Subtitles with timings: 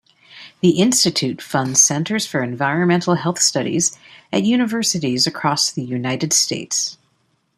[0.61, 3.99] The Institute funds centers for environmental health studies
[4.33, 6.97] at universities across the United States.